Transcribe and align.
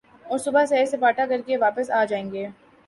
اور 0.25 0.37
صبح 0.37 0.65
سیر 0.65 0.85
سپاٹا 0.85 1.25
کر 1.29 1.41
کے 1.45 1.57
واپس 1.57 1.91
آ 1.91 2.03
جائیں 2.05 2.31
گے۔ 2.31 2.47